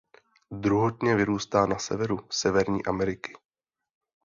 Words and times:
Druhotně 0.51 1.15
vyrůstá 1.15 1.65
na 1.65 1.79
severu 1.79 2.19
Severní 2.31 2.85
Ameriky. 2.85 3.33